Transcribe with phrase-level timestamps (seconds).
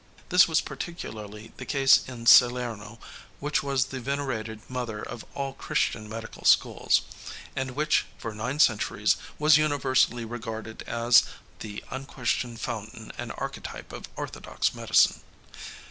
[0.29, 2.97] This was particularly the case in Salerno,
[3.39, 7.03] which was the venerated mother of all Christian medical schools,
[7.55, 11.21] and which, for nine centuries, was universally regarded as
[11.59, 15.21] "the unquestioned fountain and archetype of orthodox medicine."